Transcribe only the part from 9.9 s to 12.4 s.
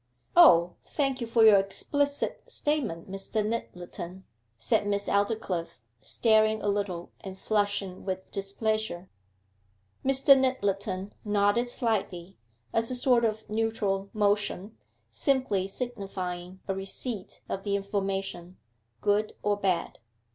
Mr. Nyttleton nodded slightly,